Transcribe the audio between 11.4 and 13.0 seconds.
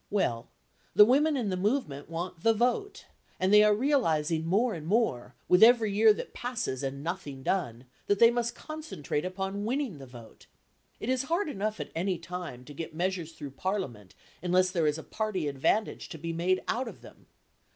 enough at any time to get